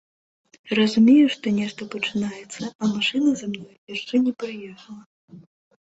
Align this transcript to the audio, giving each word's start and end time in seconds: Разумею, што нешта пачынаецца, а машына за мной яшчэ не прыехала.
Разумею, 0.79 1.25
што 1.35 1.53
нешта 1.59 1.81
пачынаецца, 1.93 2.73
а 2.81 2.91
машына 2.97 3.29
за 3.45 3.53
мной 3.53 3.73
яшчэ 3.97 4.15
не 4.29 4.39
прыехала. 4.45 5.01